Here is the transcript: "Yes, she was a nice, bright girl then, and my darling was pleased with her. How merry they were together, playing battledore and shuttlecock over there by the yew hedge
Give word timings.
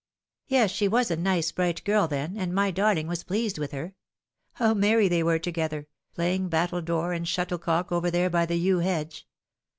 "Yes, 0.47 0.71
she 0.71 0.87
was 0.87 1.11
a 1.11 1.15
nice, 1.15 1.51
bright 1.51 1.83
girl 1.83 2.07
then, 2.07 2.35
and 2.35 2.55
my 2.55 2.71
darling 2.71 3.05
was 3.05 3.23
pleased 3.23 3.59
with 3.59 3.71
her. 3.71 3.93
How 4.53 4.73
merry 4.73 5.07
they 5.07 5.21
were 5.21 5.37
together, 5.37 5.85
playing 6.15 6.49
battledore 6.49 7.13
and 7.13 7.27
shuttlecock 7.27 7.91
over 7.91 8.09
there 8.09 8.31
by 8.31 8.47
the 8.47 8.57
yew 8.57 8.79
hedge 8.79 9.27